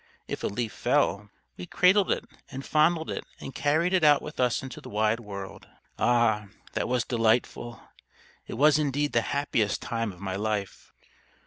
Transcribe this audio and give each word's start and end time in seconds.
If 0.27 0.43
a 0.43 0.47
leaf 0.47 0.73
fell, 0.73 1.29
we 1.57 1.67
cradled 1.67 2.09
it 2.11 2.25
and 2.49 2.65
fondled 2.65 3.11
it 3.11 3.23
and 3.39 3.53
carried 3.53 3.93
it 3.93 4.03
out 4.03 4.23
with 4.23 4.39
us 4.39 4.63
into 4.63 4.81
the 4.81 4.89
wide 4.89 5.19
world. 5.19 5.67
Ah, 5.99 6.47
that 6.73 6.87
was 6.87 7.05
delightful! 7.05 7.79
It 8.47 8.55
was 8.55 8.79
indeed 8.79 9.13
the 9.13 9.21
happiest 9.21 9.79
time 9.83 10.11
of 10.11 10.19
my 10.19 10.35
life." 10.35 10.91